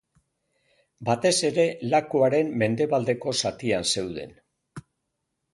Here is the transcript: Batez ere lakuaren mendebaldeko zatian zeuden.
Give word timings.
Batez 1.09 1.33
ere 1.49 1.67
lakuaren 1.91 2.49
mendebaldeko 2.63 3.37
zatian 3.45 3.89
zeuden. 3.97 4.37